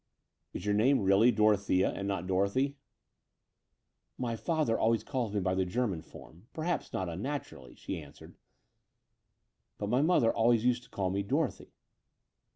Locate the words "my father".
4.27-4.75